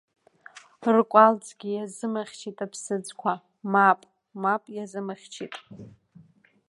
[0.95, 3.33] Ркәалӡгьы иазымыхьчеит аԥсыӡқәа,
[3.71, 3.99] мап,
[4.41, 5.53] мап, иазымыхьчеит…